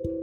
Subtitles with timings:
[0.00, 0.14] Hello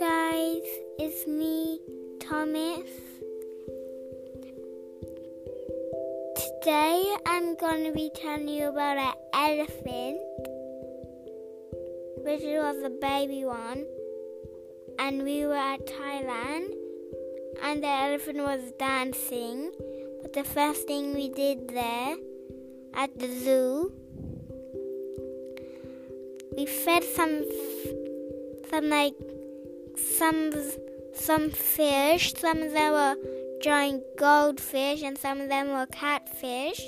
[0.00, 0.62] guys,
[0.98, 1.78] it's me,
[2.20, 2.88] Thomas.
[6.36, 10.20] Today I'm going to be telling you about an elephant,
[12.24, 13.84] which was a baby one,
[14.98, 16.72] and we were at Thailand,
[17.62, 19.70] and the elephant was dancing.
[20.22, 22.16] But the first thing we did there
[22.94, 23.92] at the zoo,
[26.58, 27.44] we fed some,
[28.68, 29.14] some like
[29.96, 30.52] some
[31.14, 32.34] some fish.
[32.34, 33.16] Some of them were
[33.62, 36.82] giant goldfish, and some of them were catfish.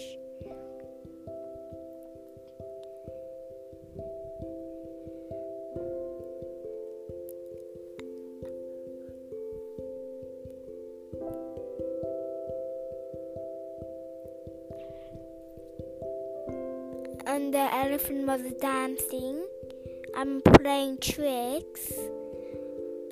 [17.27, 19.47] And the elephant was dancing
[20.17, 21.93] and playing tricks,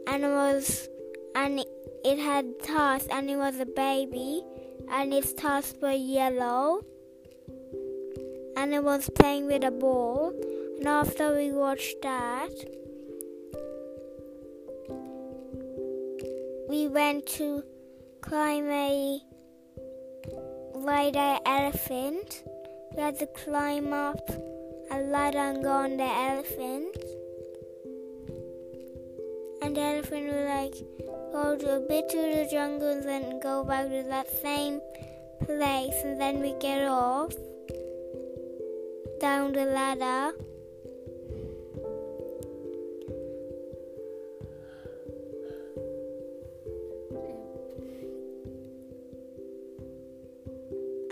[0.06, 0.88] and it was
[1.34, 1.64] and
[2.04, 4.42] it had tusks, and it was a baby,
[4.90, 6.80] and its tusks were yellow,
[8.56, 10.32] and it was playing with a ball.
[10.78, 12.52] And after we watched that,
[16.68, 17.62] we went to
[18.20, 19.20] climb a
[20.88, 22.44] an elephant.
[22.94, 24.30] We had to climb up
[24.98, 26.96] a ladder and go on the elephant.
[29.62, 30.74] And the elephant would like
[31.32, 34.80] go to a bit to the jungle and then go back to that same
[35.44, 37.32] place and then we get off
[39.20, 40.32] down the ladder.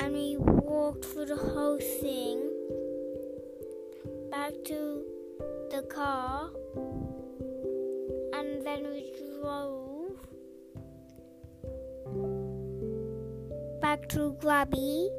[0.00, 2.55] And we walked through the whole thing
[4.46, 5.02] back to
[5.72, 6.50] the car
[8.32, 10.14] and then we drove
[13.80, 15.10] back to Grubby.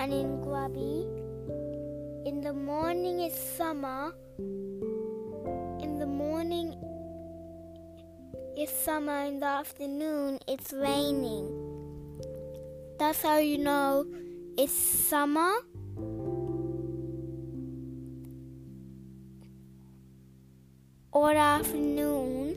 [0.00, 1.06] And in Grubby,
[2.26, 4.12] in the morning is summer.
[4.38, 6.74] In the morning
[8.56, 9.20] it's summer.
[9.26, 11.59] In the afternoon it's raining.
[13.10, 14.06] That's how you know
[14.56, 15.52] it's summer.
[21.10, 22.54] Or afternoon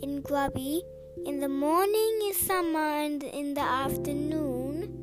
[0.00, 0.84] in Grubby.
[1.26, 4.94] In the morning is summer, and in the afternoon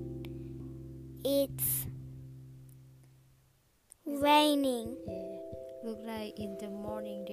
[1.26, 1.88] it's
[4.06, 4.96] raining.
[5.06, 5.90] Yeah.
[5.90, 7.26] Look like in the morning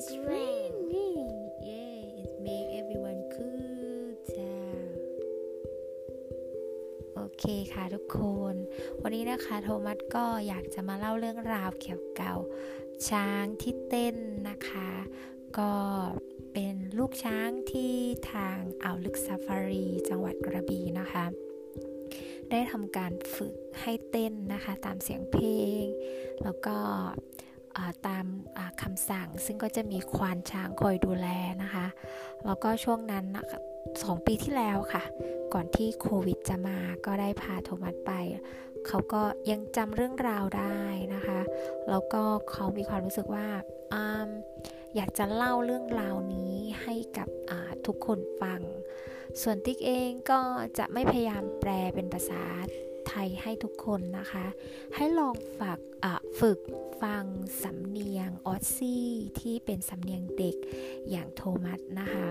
[0.00, 0.72] it's, It's rain.
[0.92, 1.50] raining.
[1.60, 4.88] Yeah, it make everyone cool down
[7.16, 8.20] โอเคค่ะทุกค
[8.52, 8.54] น
[9.02, 12.36] วันนี้นะคะโทมัสก็อยากจะมาเล่าเรื่องราวเกี่ยวกับ
[13.08, 14.16] ช้างที่เต้น
[14.50, 14.90] นะคะ
[15.58, 15.74] ก็
[16.52, 17.94] เป็นลูกช้างที่
[18.32, 21.24] ทางอ่าวลึกซาฟารี จังหวัดกระบี่นะคะ
[22.50, 25.46] ได้ทำการฝึกให้เต้นนะคะ ตามเสียงเพล
[25.82, 25.84] ง
[26.42, 27.49] แล้วก็อ่า
[28.06, 28.24] ตาม
[28.82, 31.28] คำสั่งซึ่งก็จะมีควานช้างคอยดูแล
[31.62, 31.86] นะคะ
[32.46, 33.24] แล้วก็ช่วงนั้น
[34.02, 35.02] สองปีที่แล้วค่ะ
[35.54, 38.12] ก่อนที่โควิดจะมาก็ได้พาโทมัสไป
[38.86, 40.80] เขาก็ยังจำเรื่องราวได้
[41.14, 41.40] นะคะ
[41.90, 43.48] แล้วก็เขามีความรู้สึกว่า
[43.94, 43.96] อ
[44.96, 47.28] อยากจะเล่าเรื่องราวนี้ให้กับ
[47.86, 48.60] ทุกคนฟัง
[49.42, 50.40] ส่วนติ๊กเองก็
[50.78, 52.42] จะไม่พยายามแปลเป็นภาษา
[53.10, 54.46] ไทยให้ทุกคนนะคะ
[54.94, 55.78] ให้ลองฝาก
[56.40, 56.58] ฝึก
[57.02, 57.24] ฟัง
[57.62, 59.06] สำเนียงออสซี่
[59.40, 60.56] ที่เป็นสำเนียงเด็ก
[61.10, 62.28] อย่างโทมัสนะคะ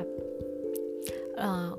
[1.39, 1.69] เออ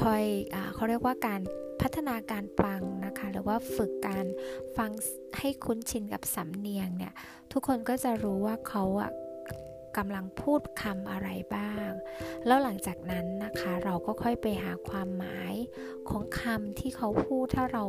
[0.00, 0.24] คอย
[0.54, 1.40] อเขาเรียกว่าการ
[1.82, 4.26] พัฒนาการฟังนะคะหรือว่าฝึกการ
[4.76, 4.90] ฟัง
[5.38, 7.12] ให้คุ้นชินกับสำเนียงเนี่ย
[7.52, 9.10] ทุกคนก็จะรู้ว่าเขาอะ
[9.96, 11.90] กำลังพูดคำอะไรบ้าง
[12.46, 15.54] แล้วหลังจากนั้นนะคะเราก็ค่อยไปหาความหมาย
[16.08, 17.84] ของคำที่เขาพูดถ้าเรา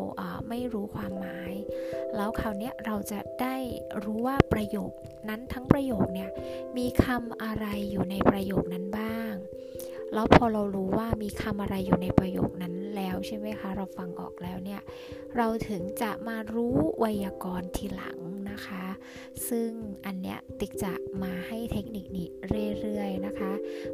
[0.50, 1.54] ไม่รู้ความหมาย
[2.16, 3.56] แล้วคราวนี้เราจะได้
[4.04, 4.92] รู้ว่าประโยค
[5.30, 6.30] นั้นทั้งประโยคเนี่ย
[6.78, 9.34] มีคำอะไรอยู่ในประโยคนั้นบ้าง
[10.14, 14.82] แล้วพอเรารู้ว่ามีคำอะไรอยู่ในประโยคนั้นแล้วใช่ไหมคะ เราฟังออกแล้วเนี่ย
[15.38, 18.20] เราถึงจะมารู้ไวยากรณ์ทีหลัง
[18.58, 18.86] นะคะ
[19.50, 19.70] ซึ่ง
[20.06, 20.94] อันเนี้ยติ๊กจะ
[21.24, 22.28] มาให้เทคนิคนี้
[22.82, 23.52] เรื่อยๆนะคะ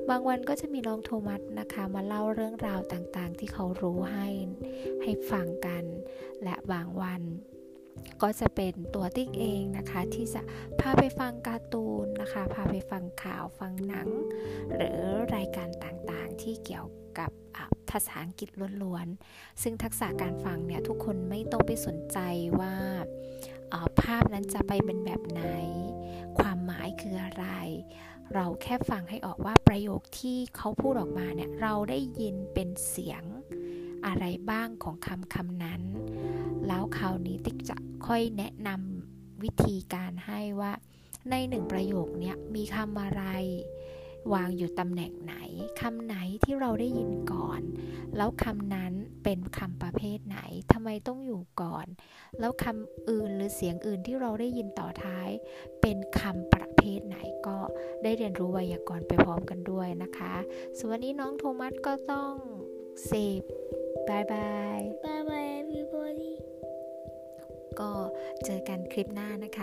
[0.09, 4.27] บางวันก็จะมีน้องโทมัสนะคะ มาเล่าเรื่องราวต่างๆ ที่เขารู้ให้
[5.03, 5.83] ให้ฟังกัน
[6.43, 7.21] และบางวัน
[8.21, 10.41] ก็จะเป็นตัวติ๊กเองนะคะ ที่จะ
[10.79, 14.09] พาไปฟังการ์ตูนนะคะ พาไปฟังข่าวฟังหนัง
[14.75, 14.99] หรือ
[15.35, 16.87] รายการต่างๆที่เกี่ยว
[17.19, 17.31] กับ
[17.91, 18.49] ภาษาอังกฤษ
[18.83, 22.19] ล้วนๆ ซึ่งทักษะการฟังเนี่ยทุกคนไม่ต้องไปสนใจ
[22.59, 22.75] ว่า
[24.03, 25.43] ภาพนั้นจะไปเป็นแบบไหน
[26.39, 27.45] ความหมายคืออะไร
[28.33, 33.23] เราแค่ฟังให้ออกว่าประโยคที่เขาพูดออกมาเนี่ยเราได้ยินเป็นเสียง
[34.05, 35.81] อะไรบ้างของคำคำนั้น
[36.67, 37.75] แล้วคราวนี้ติ๊กจะ
[38.07, 40.71] ค่อยแนะนำวิธีการให้ว่า
[41.29, 43.23] ในหนึ่งประโยคนี้มีคำอะไร
[44.33, 45.35] วางอยู่ตำแหน่งไหน
[45.81, 47.61] คำไหนที่เราได้ยินก่อน
[48.17, 48.93] แล้วคำนั้น
[49.23, 50.39] เป็นคำประเภทไหน
[50.71, 51.87] ทำไมต้องอยู่ก่อน
[52.39, 55.29] แล้วคำอื่นหรือเสียงอื่นที่เราได้ยินต่อท้าย
[55.81, 57.17] เป็นคำประเภทไหน
[57.47, 57.57] ก็
[58.03, 60.35] ได้เรียนรู้ไวยากรณ์ไปพร้อมกันด้วยนะคะ
[60.79, 62.33] ส่วนนี้น้องโทมัสก็ต้อง
[63.05, 63.41] เสพ
[64.07, 66.33] บายบาย Bye bye everybody
[67.79, 67.91] ก็
[68.45, 69.61] เจอกันคลิปหน้านะค